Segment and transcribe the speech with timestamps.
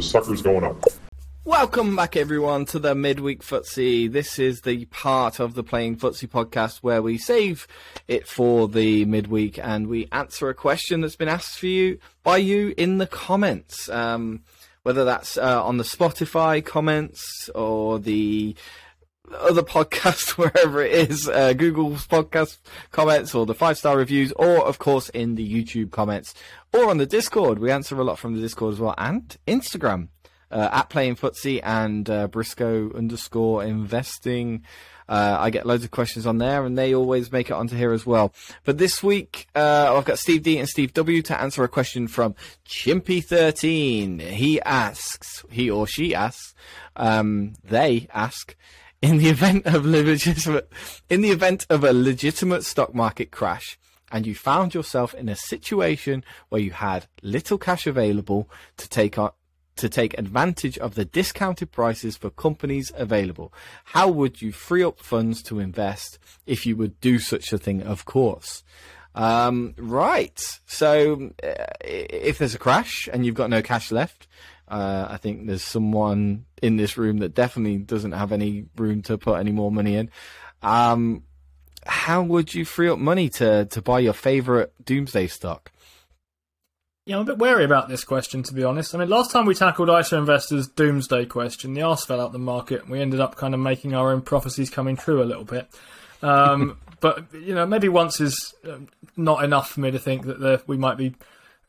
[0.00, 0.82] The sucker's going up.
[1.44, 4.10] Welcome back, everyone, to the midweek footsie.
[4.10, 7.68] This is the part of the Playing Footsie podcast where we save
[8.08, 12.38] it for the midweek and we answer a question that's been asked for you by
[12.38, 13.90] you in the comments.
[13.90, 14.40] Um,
[14.84, 18.56] whether that's uh, on the Spotify comments or the
[19.38, 22.58] other podcasts wherever it is, uh, Google's podcast
[22.90, 26.34] comments or the five star reviews, or of course in the YouTube comments
[26.72, 27.58] or on the Discord.
[27.58, 30.08] We answer a lot from the Discord as well and Instagram
[30.50, 34.64] uh, at playing footsie and uh, Briscoe underscore investing.
[35.08, 37.90] Uh, I get loads of questions on there, and they always make it onto here
[37.90, 38.32] as well.
[38.64, 42.06] But this week, uh, I've got Steve D and Steve W to answer a question
[42.06, 44.20] from Chimpy13.
[44.20, 46.54] He asks, he or she asks,
[46.94, 48.54] um, they ask,
[49.02, 50.70] in the event of legitimate,
[51.08, 53.78] in the event of a legitimate stock market crash,
[54.12, 59.18] and you found yourself in a situation where you had little cash available to take
[59.18, 59.30] on,
[59.76, 63.52] to take advantage of the discounted prices for companies available.
[63.84, 67.82] How would you free up funds to invest if you would do such a thing?
[67.82, 68.62] Of course.
[69.14, 70.38] Um, right.
[70.66, 74.28] So, uh, if there's a crash and you've got no cash left,
[74.70, 79.18] uh, I think there's someone in this room that definitely doesn't have any room to
[79.18, 80.10] put any more money in.
[80.62, 81.24] Um,
[81.84, 85.72] how would you free up money to, to buy your favorite doomsday stock?
[87.06, 88.94] Yeah, I'm a bit wary about this question, to be honest.
[88.94, 92.38] I mean, last time we tackled ISA Investors' doomsday question, the arse fell out the
[92.38, 95.44] market, and we ended up kind of making our own prophecies coming true a little
[95.44, 95.66] bit.
[96.22, 100.38] Um, but, you know, maybe once is um, not enough for me to think that
[100.38, 101.16] the, we might be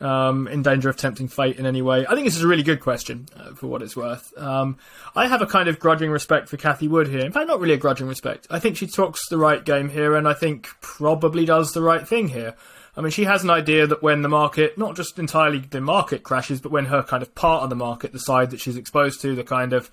[0.01, 2.05] um, in danger of tempting fate in any way.
[2.05, 4.33] I think this is a really good question, uh, for what it's worth.
[4.37, 4.77] Um,
[5.15, 7.21] I have a kind of grudging respect for Cathie Wood here.
[7.21, 8.47] In fact, not really a grudging respect.
[8.49, 12.07] I think she talks the right game here, and I think probably does the right
[12.07, 12.55] thing here.
[12.95, 16.23] I mean, she has an idea that when the market, not just entirely the market
[16.23, 19.21] crashes, but when her kind of part of the market, the side that she's exposed
[19.21, 19.89] to, the kind of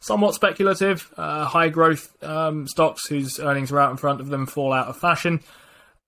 [0.00, 4.46] somewhat speculative, uh, high growth um, stocks whose earnings are out in front of them
[4.46, 5.40] fall out of fashion.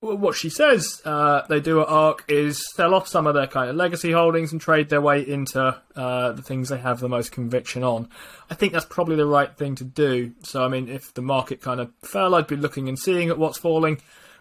[0.00, 3.69] What she says uh, they do at ARK is sell off some of their kind
[3.69, 7.33] of legacy holdings and trade their way into uh, the things they have the most
[7.33, 8.09] conviction on.
[8.49, 10.33] I think that's probably the right thing to do.
[10.43, 13.37] So, I mean, if the market kind of fell, I'd be looking and seeing at
[13.37, 14.00] what's falling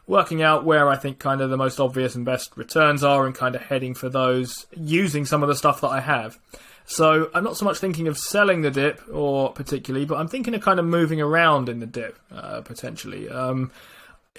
[0.10, 3.36] working out where I think kind of the most obvious and best returns are and
[3.36, 6.40] kind of heading for those using some of the stuff that I have.
[6.86, 10.56] So I'm not so much thinking of selling the dip or particularly, but I'm thinking
[10.56, 13.30] of kind of moving around in the dip uh, potentially.
[13.30, 13.72] Um,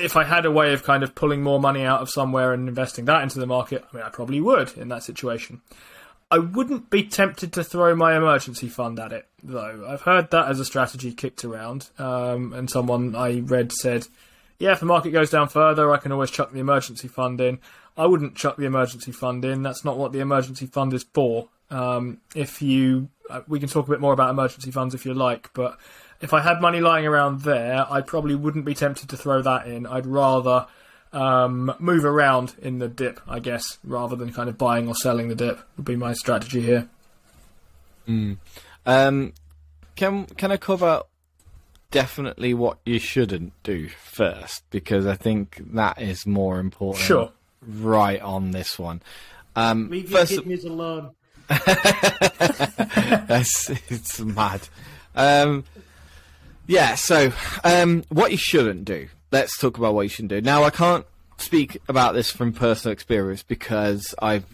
[0.01, 2.69] if I had a way of kind of pulling more money out of somewhere and
[2.69, 5.63] investing that into the market, I mean, I probably would in that situation.
[6.31, 9.85] I wouldn't be tempted to throw my emergency fund at it, though.
[9.89, 14.07] I've heard that as a strategy kicked around, um, and someone I read said
[14.61, 17.59] yeah, if the market goes down further, I can always chuck the emergency fund in.
[17.97, 19.63] I wouldn't chuck the emergency fund in.
[19.63, 21.49] That's not what the emergency fund is for.
[21.71, 25.15] Um, if you, uh, we can talk a bit more about emergency funds if you
[25.15, 25.79] like, but
[26.21, 29.67] if I had money lying around there, I probably wouldn't be tempted to throw that
[29.67, 29.87] in.
[29.87, 30.67] I'd rather
[31.13, 35.29] um, move around in the dip, I guess, rather than kind of buying or selling
[35.29, 35.61] the dip.
[35.77, 36.89] Would be my strategy here.
[38.09, 38.39] Mm.
[38.87, 39.33] Um,
[39.97, 41.03] can can I cover
[41.91, 47.05] definitely what you shouldn't do first because I think that is more important.
[47.05, 47.33] Sure.
[47.67, 49.03] Right on this one.
[49.57, 51.11] Um, Leave your kidneys alone.
[51.49, 54.69] That's, it's mad.
[55.15, 55.65] Um,
[56.71, 57.33] yeah, so
[57.65, 59.09] um, what you shouldn't do.
[59.33, 60.41] Let's talk about what you shouldn't do.
[60.41, 61.05] Now, I can't
[61.37, 64.45] speak about this from personal experience because I've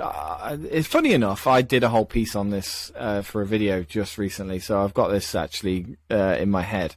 [0.00, 1.48] uh, it's funny enough.
[1.48, 4.94] I did a whole piece on this uh, for a video just recently, so I've
[4.94, 6.94] got this actually uh, in my head.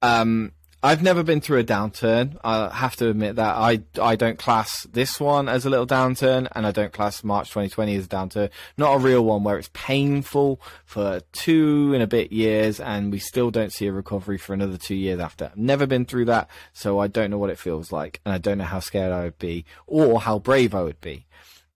[0.00, 2.38] Um, I've never been through a downturn.
[2.42, 6.48] I have to admit that I I don't class this one as a little downturn,
[6.52, 8.50] and I don't class March 2020 as a downturn.
[8.78, 13.18] Not a real one where it's painful for two and a bit years, and we
[13.18, 15.46] still don't see a recovery for another two years after.
[15.46, 18.38] I've never been through that, so I don't know what it feels like, and I
[18.38, 21.26] don't know how scared I would be or how brave I would be.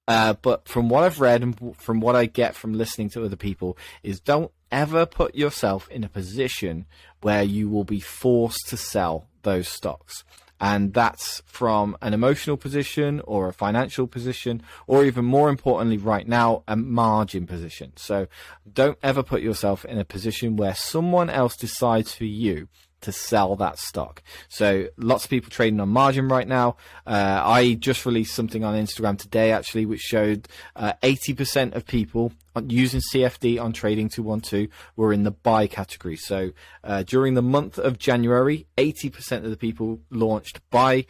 [0.09, 3.37] Uh, but from what I've read and from what I get from listening to other
[3.37, 6.85] people, is don't ever put yourself in a position
[7.25, 10.25] where you will be forced to sell those stocks.
[10.61, 16.29] And that's from an emotional position or a financial position, or even more importantly, right
[16.29, 17.93] now, a margin position.
[17.97, 18.27] So
[18.71, 22.69] don't ever put yourself in a position where someone else decides for you
[23.05, 24.23] to sell that stock.
[24.49, 26.77] So lots of people trading on margin right now.
[27.07, 32.33] Uh, I just released something on Instagram today actually, which showed uh, 80% of people
[32.67, 36.17] using CFD on Trading 212 were in the buy category.
[36.17, 36.53] So
[36.83, 41.07] uh, during the month of January, 80% of the people launched buy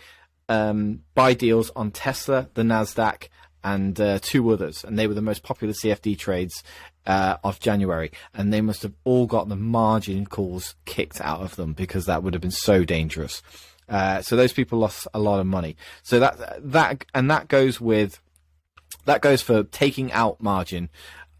[0.48, 3.28] um, buy deals on Tesla, the Nasdaq,
[3.62, 6.62] and uh, two others, and they were the most popular CFD trades
[7.06, 11.56] uh, of January, and they must have all got the margin calls kicked out of
[11.56, 13.42] them because that would have been so dangerous.
[13.88, 15.76] Uh, so those people lost a lot of money.
[16.02, 18.20] So that that and that goes with
[19.04, 20.88] that goes for taking out margin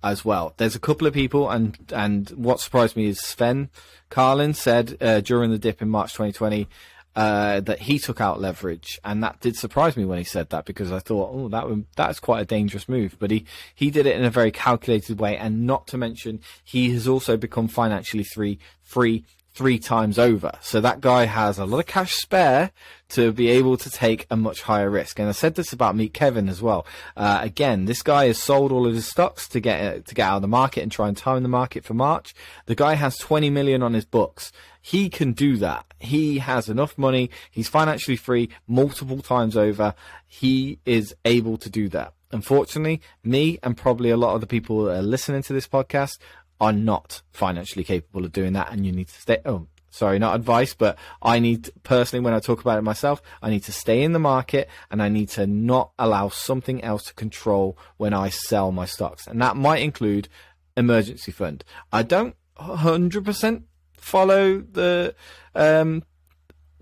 [0.03, 0.53] as well.
[0.59, 3.71] There's a couple of people, and and what surprised me is Sven
[4.11, 6.69] Carlin said uh, during the dip in March 2020
[7.17, 10.65] uh, that he took out leverage, and that did surprise me when he said that
[10.65, 13.17] because I thought, oh, that that's quite a dangerous move.
[13.19, 16.91] But he he did it in a very calculated way, and not to mention he
[16.91, 20.53] has also become financially free free three times over.
[20.61, 22.73] So that guy has a lot of cash spare
[23.11, 25.21] to be able to take a much higher risk.
[25.21, 26.85] And I said this about Meet Kevin as well.
[27.17, 30.37] Uh, again, this guy has sold all of his stocks to get to get out
[30.37, 32.35] of the market and try and time the market for March.
[32.67, 34.51] The guy has 20 million on his books.
[34.83, 35.87] He can do that.
[36.01, 37.31] He has enough money.
[37.51, 39.95] He's financially free multiple times over.
[40.27, 42.13] He is able to do that.
[42.33, 46.19] Unfortunately, me and probably a lot of the people that are listening to this podcast
[46.61, 49.39] are not financially capable of doing that, and you need to stay.
[49.45, 53.51] Oh, sorry, not advice, but I need personally, when I talk about it myself, I
[53.51, 57.15] need to stay in the market and I need to not allow something else to
[57.15, 60.29] control when I sell my stocks, and that might include
[60.77, 61.65] emergency fund.
[61.93, 63.63] I don't 100%
[63.97, 65.15] follow the
[65.55, 66.03] um,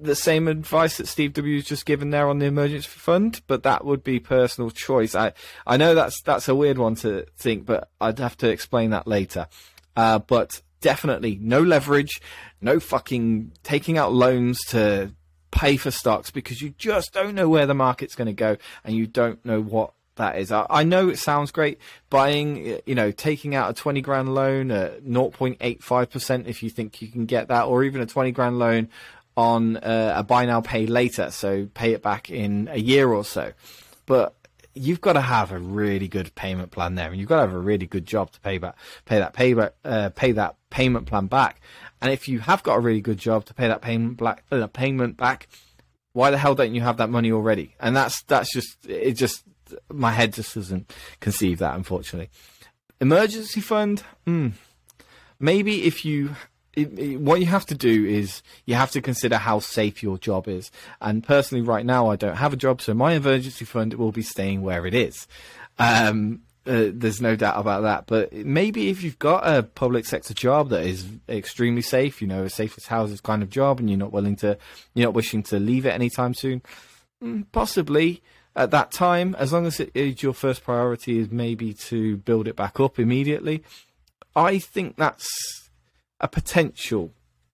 [0.05, 3.63] the same advice that Steve W has just given there on the emergency fund, but
[3.63, 5.15] that would be personal choice.
[5.15, 5.33] I
[5.67, 9.07] I know that's that's a weird one to think, but I'd have to explain that
[9.07, 9.47] later.
[9.97, 12.21] Uh, but definitely no leverage,
[12.61, 15.13] no fucking taking out loans to
[15.51, 18.97] pay for stocks because you just don't know where the market's going to go and
[18.97, 20.53] you don't know what that is.
[20.53, 21.79] I, I, know it sounds great
[22.11, 27.09] buying, you know, taking out a 20 grand loan at 0.85% if you think you
[27.09, 28.89] can get that, or even a 20 grand loan
[29.37, 33.25] on uh, a buy now pay later, so pay it back in a year or
[33.25, 33.53] so.
[34.07, 34.35] But
[34.75, 37.55] you've got to have a really good payment plan there, and you've got to have
[37.55, 41.27] a really good job to pay back, pay that payback, uh, pay that payment plan
[41.27, 41.61] back.
[42.01, 44.67] And if you have got a really good job to pay that payment back, uh,
[44.67, 45.49] payment back,
[46.13, 47.75] why the hell don't you have that money already?
[47.81, 49.13] And that's that's just it.
[49.13, 49.45] Just
[49.91, 52.31] my head just doesn't conceive that, unfortunately.
[53.01, 54.53] Emergency fund, mm,
[55.41, 56.37] maybe if you
[56.75, 60.19] it, it, what you have to do is you have to consider how safe your
[60.19, 60.71] job is.
[61.01, 64.23] And personally, right now, I don't have a job, so my emergency fund will be
[64.23, 65.27] staying where it is.
[65.79, 68.07] Um, uh, there's no doubt about that.
[68.07, 72.45] But maybe if you've got a public sector job that is extremely safe, you know,
[72.45, 74.57] a safe as houses kind of job, and you're not willing to,
[74.95, 76.63] you're not wishing to leave it anytime soon,
[77.23, 78.23] mm, possibly
[78.55, 82.47] at that time, as long as it is your first priority is maybe to build
[82.47, 83.63] it back up immediately.
[84.37, 85.62] I think that's
[86.23, 87.13] a potential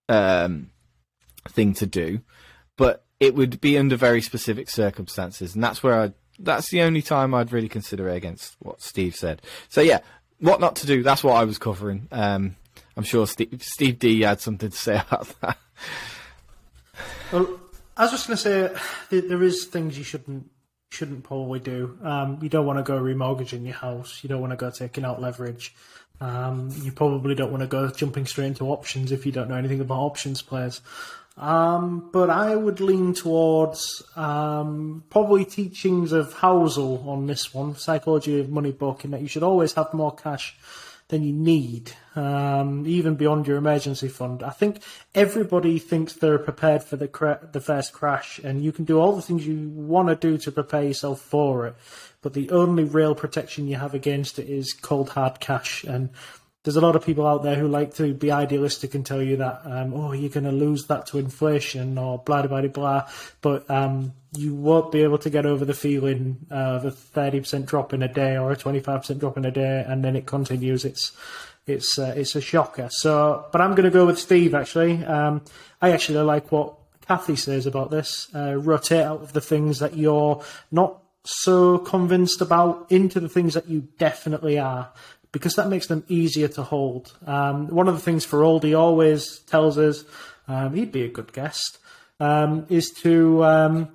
[0.08, 0.70] um,
[1.48, 2.20] thing to do,
[2.76, 6.12] but it would be under very specific circumstances, and that's where I.
[6.40, 9.42] That's the only time I'd really consider it against what Steve said.
[9.68, 10.00] So yeah,
[10.38, 11.02] what not to do.
[11.02, 12.06] That's what I was covering.
[12.12, 12.54] Um,
[12.96, 15.58] I'm sure Steve, Steve D had something to say about that.
[17.32, 17.60] Well,
[17.96, 18.78] I was just going to
[19.10, 20.48] say there is things you shouldn't
[20.90, 21.98] shouldn't probably do.
[22.02, 24.20] Um, you don't want to go remortgaging your house.
[24.22, 25.74] You don't want to go taking out leverage.
[26.20, 29.54] Um, you probably don't want to go jumping straight into options if you don't know
[29.54, 30.80] anything about options players.
[31.36, 38.40] Um, but I would lean towards um, probably teachings of Housel on this one, Psychology
[38.40, 40.56] of Money book, in that you should always have more cash
[41.08, 44.42] than you need, um, even beyond your emergency fund.
[44.42, 44.82] I think
[45.14, 49.16] everybody thinks they're prepared for the cra- the first crash, and you can do all
[49.16, 51.76] the things you want to do to prepare yourself for it
[52.22, 55.84] but the only real protection you have against it is cold hard cash.
[55.84, 56.10] And
[56.64, 59.36] there's a lot of people out there who like to be idealistic and tell you
[59.36, 63.10] that, um, oh, you're going to lose that to inflation or blah blah blah blah.
[63.40, 67.94] But um, you won't be able to get over the feeling of a 30% drop
[67.94, 70.84] in a day or a 25% drop in a day, and then it continues.
[70.84, 71.12] It's
[71.66, 72.88] it's uh, it's a shocker.
[72.90, 74.54] So, but I'm going to go with Steve.
[74.54, 75.42] Actually, um,
[75.80, 76.74] I actually like what
[77.06, 78.28] Cathie says about this.
[78.34, 83.54] Uh, rotate out of the things that you're not so convinced about into the things
[83.54, 84.90] that you definitely are,
[85.30, 87.12] because that makes them easier to hold.
[87.26, 90.04] Um, one of the things Feroldi always tells us,
[90.46, 91.78] um, he'd be a good guest.
[92.20, 93.92] um, is to um,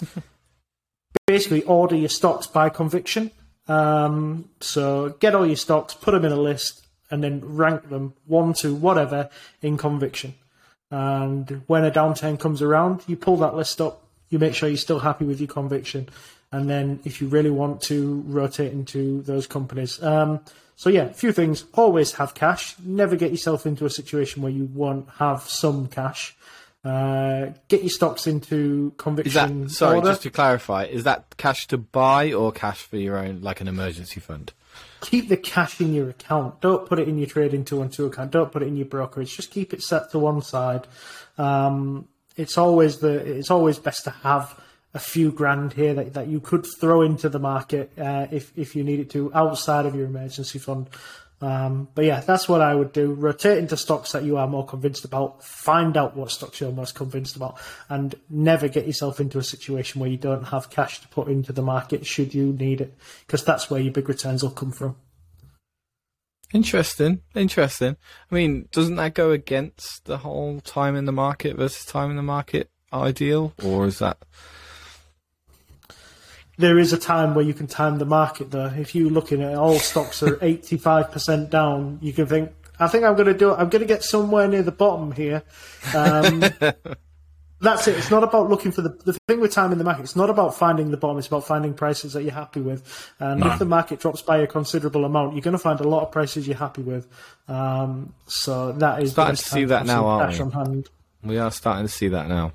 [1.27, 3.31] basically order your stocks by conviction.
[3.67, 8.13] Um, so get all your stocks, put them in a list, and then rank them
[8.25, 9.29] one to whatever
[9.61, 10.35] in conviction.
[10.91, 14.77] And when a downturn comes around, you pull that list up, you make sure you're
[14.77, 16.09] still happy with your conviction,
[16.53, 20.01] and then if you really want to rotate into those companies.
[20.01, 20.39] Um,
[20.75, 21.65] so yeah, a few things.
[21.73, 22.75] Always have cash.
[22.83, 26.35] Never get yourself into a situation where you won't have some cash.
[26.85, 29.97] Uh, get your stocks into conviction that sorry?
[29.97, 30.09] order.
[30.09, 33.67] Just to clarify, is that cash to buy or cash for your own, like an
[33.67, 34.53] emergency fund?
[35.01, 36.61] keep the cash in your account.
[36.61, 38.31] Don't put it in your Trading 212 account.
[38.31, 39.35] Don't put it in your brokerage.
[39.35, 40.87] Just keep it set to one side.
[41.37, 44.59] Um, it's always the it's always best to have
[44.93, 48.75] a few grand here that, that you could throw into the market uh, if if
[48.75, 50.87] you need it to outside of your emergency fund.
[51.41, 53.11] Um, but yeah, that's what I would do.
[53.11, 55.43] Rotate into stocks that you are more convinced about.
[55.43, 57.59] Find out what stocks you're most convinced about,
[57.89, 61.51] and never get yourself into a situation where you don't have cash to put into
[61.51, 62.95] the market should you need it,
[63.25, 64.95] because that's where your big returns will come from.
[66.53, 67.97] Interesting, interesting.
[68.31, 72.15] I mean, doesn't that go against the whole time in the market versus time in
[72.15, 74.17] the market ideal, or is that?
[76.57, 78.67] There is a time where you can time the market though.
[78.67, 83.15] If you're looking at all stocks are 85% down, you can think, I think I'm
[83.15, 83.55] going to do it.
[83.55, 85.43] I'm going to get somewhere near the bottom here.
[85.95, 86.39] Um,
[87.61, 87.97] that's it.
[87.97, 90.03] It's not about looking for the, the thing with time in the market.
[90.03, 91.17] It's not about finding the bottom.
[91.17, 93.11] It's about finding prices that you're happy with.
[93.19, 96.03] And if the market drops by a considerable amount, you're going to find a lot
[96.03, 97.07] of prices you're happy with.
[97.47, 100.39] Um, so that is Starting to see that now, aren't we?
[100.39, 100.89] on hand.
[101.23, 102.51] We are starting to see that now.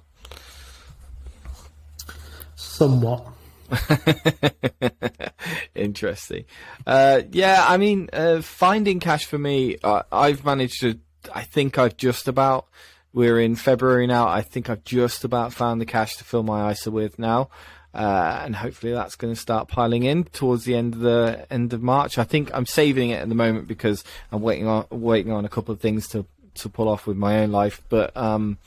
[2.54, 3.26] Somewhat.
[5.74, 6.44] Interesting.
[6.86, 10.98] Uh, yeah, I mean, uh, finding cash for me, uh, I've managed to.
[11.34, 12.66] I think I've just about.
[13.12, 14.28] We're in February now.
[14.28, 17.48] I think I've just about found the cash to fill my ISA with now,
[17.94, 21.72] uh, and hopefully that's going to start piling in towards the end of the end
[21.72, 22.18] of March.
[22.18, 25.48] I think I'm saving it at the moment because I'm waiting on waiting on a
[25.48, 28.16] couple of things to to pull off with my own life, but.
[28.16, 28.58] Um,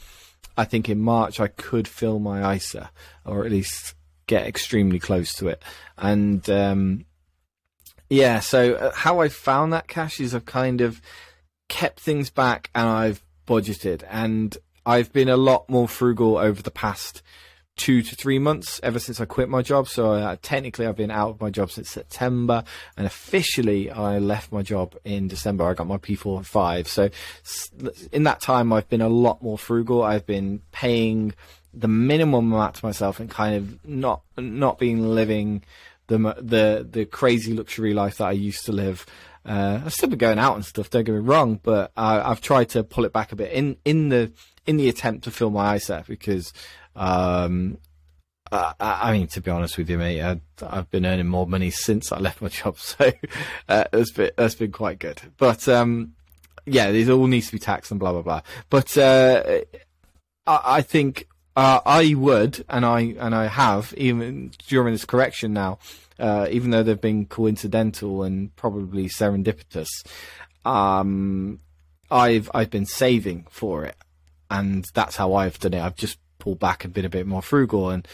[0.58, 2.92] I think in March I could fill my ISA,
[3.26, 3.96] or at least
[4.32, 5.62] get extremely close to it.
[5.98, 7.06] And um,
[8.10, 11.02] yeah, so uh, how I found that cash is I've kind of
[11.68, 16.72] kept things back and I've budgeted, and I've been a lot more frugal over the
[16.72, 17.22] past
[17.76, 19.90] two to three months ever since I quit my job.
[19.90, 22.64] So uh, technically, I've been out of my job since September,
[22.96, 25.66] and officially, I left my job in December.
[25.66, 26.88] I got my P45.
[26.88, 27.10] So
[28.14, 30.04] in that time, I've been a lot more frugal.
[30.04, 31.34] I've been paying
[31.74, 35.64] the minimum amount to myself and kind of not not being living
[36.08, 39.06] the the the crazy luxury life that I used to live.
[39.44, 40.90] Uh, I've still been going out and stuff.
[40.90, 43.78] Don't get me wrong, but I, I've tried to pull it back a bit in
[43.86, 44.32] in the
[44.68, 46.54] in the attempt to fill my ISA because
[46.96, 47.78] um,
[48.52, 51.72] I, I mean, to be honest with you, mate, I, I've been earning more money
[51.72, 53.12] since I left my job, so
[53.70, 55.22] uh, that's been that's been quite good.
[55.38, 56.14] But um,
[56.66, 58.42] yeah, it all needs to be taxed and blah blah blah.
[58.70, 59.62] But uh,
[60.46, 65.54] I, I think uh, I would, and I and I have even during this correction
[65.54, 65.80] now,
[66.20, 69.90] uh, even though they've been coincidental and probably serendipitous.
[70.64, 71.60] Um,
[72.10, 73.96] I've I've been saving for it,
[74.50, 75.82] and that's how I've done it.
[75.82, 78.08] I've just pulled back and been a bit more frugal, and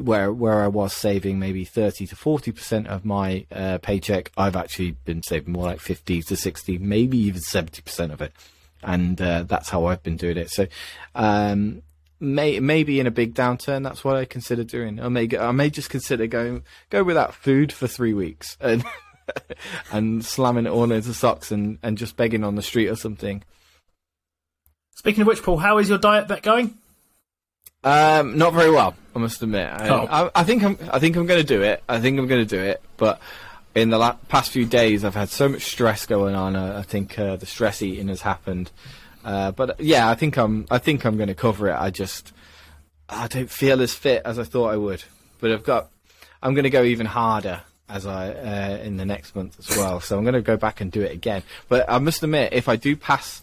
[0.00, 4.56] where where I was saving maybe thirty to forty percent of my uh, paycheck, I've
[4.56, 8.32] actually been saving more like fifty to sixty, maybe even seventy percent of it,
[8.82, 10.50] and uh, that's how I've been doing it.
[10.50, 10.68] So.
[11.14, 11.82] Um,
[12.20, 15.00] May, maybe in a big downturn, that's what I consider doing.
[15.00, 18.84] I may, go- I may just consider going go without food for three weeks and
[19.92, 23.42] and slamming it all into socks and, and just begging on the street or something.
[24.96, 26.78] Speaking of which, Paul, how is your DietBet going?
[27.82, 29.68] Um, not very well, I must admit.
[29.68, 30.06] I, Oh.
[30.10, 31.82] I, I think I'm I think I'm going to do it.
[31.88, 33.20] I think I'm going to do it, but
[33.74, 36.56] in the la- past few days, I've had so much stress going on.
[36.56, 38.70] Uh, I think uh, the stress eating has happened.
[39.24, 41.74] Uh, but yeah, I think I'm I think I'm going to cover it.
[41.74, 42.32] I just
[43.08, 45.02] I don't feel as fit as I thought I would.
[45.40, 45.90] But I've got
[46.42, 50.00] I'm going to go even harder as I uh, in the next month as well.
[50.00, 51.42] So I'm going to go back and do it again.
[51.68, 53.40] But I must admit, if I do pass,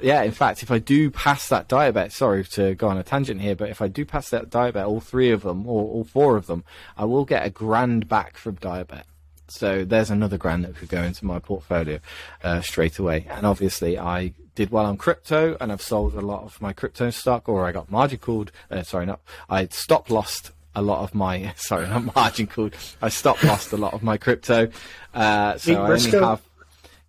[0.00, 3.40] yeah, in fact, if I do pass that DietBet, sorry to go on a tangent
[3.40, 6.36] here, but if I do pass that DietBet, all three of them or all four
[6.36, 6.64] of them,
[6.96, 9.04] I will get a grand back from DietBet.
[9.50, 12.00] So there's another grand that could go into my portfolio
[12.42, 13.26] uh, straight away.
[13.30, 17.10] And obviously, I did well on crypto, and I've sold a lot of my crypto
[17.10, 18.52] stock, or I got margin called.
[18.70, 22.74] Uh, sorry, not I stop lost a lot of my sorry, not margin called.
[23.00, 24.68] I stop lost a lot of my crypto.
[25.14, 26.42] Uh, so Beat I only have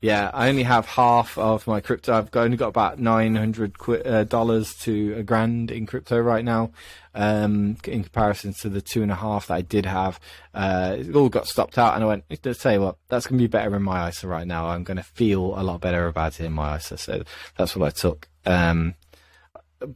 [0.02, 2.14] Yeah, I only have half of my crypto.
[2.14, 6.72] I've only got about nine hundred uh, dollars to a grand in crypto right now,
[7.16, 10.20] um, in comparison to the two and a half that I did have.
[10.54, 13.44] Uh, it all got stopped out, and I went, let's you what, that's going to
[13.44, 14.68] be better in my ISA right now.
[14.68, 17.24] I'm going to feel a lot better about it in my ISA, so
[17.58, 18.28] that's what I took.
[18.46, 18.96] Um,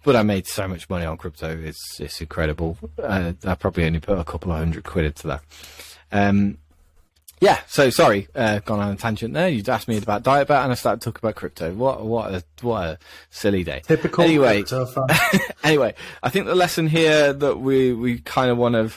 [0.03, 2.77] but I made so much money on crypto; it's it's incredible.
[2.97, 5.43] Uh, I probably only put a couple of hundred quid into that.
[6.11, 6.57] Um,
[7.43, 9.49] yeah, so sorry, uh, gone on a tangent there.
[9.49, 11.73] You asked me about DietBet, and I started talking about crypto.
[11.73, 12.99] What, what a, what a
[13.31, 13.81] silly day.
[13.85, 14.63] Typical anyway,
[15.63, 18.91] anyway, I think the lesson here that we, we kind of want to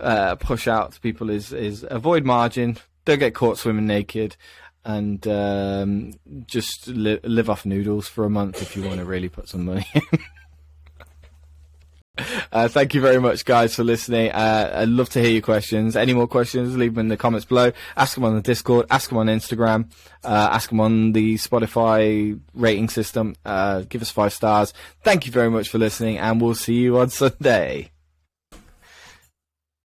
[0.00, 2.76] uh, push out to people is is avoid margin,
[3.06, 4.36] don't get caught swimming naked,
[4.84, 6.12] and um,
[6.46, 9.64] just li- live off noodles for a month if you want to really put some
[9.64, 10.02] money in.
[12.52, 14.30] Uh, thank you very much, guys, for listening.
[14.30, 15.96] Uh, I'd love to hear your questions.
[15.96, 17.72] Any more questions, leave them in the comments below.
[17.96, 18.86] Ask them on the Discord.
[18.90, 19.90] Ask them on Instagram.
[20.24, 23.36] Uh, ask them on the Spotify rating system.
[23.44, 24.72] Uh, give us five stars.
[25.02, 27.90] Thank you very much for listening, and we'll see you on Sunday.